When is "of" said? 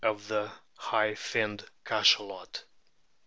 0.03-0.29